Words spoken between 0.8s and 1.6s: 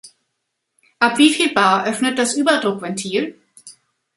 Ab wie viel